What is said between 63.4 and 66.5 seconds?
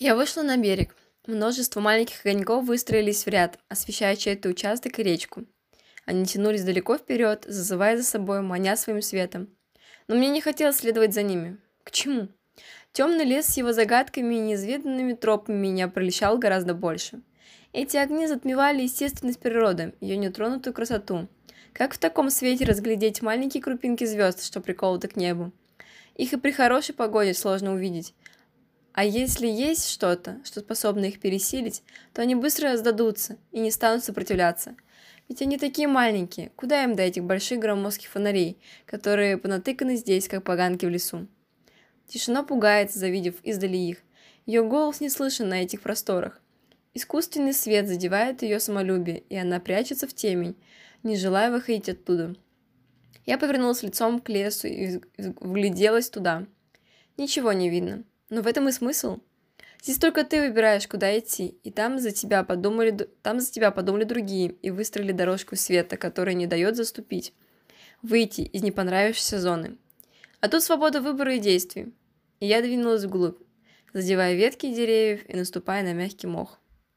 за тебя подумали другие и выстроили дорожку света, которая не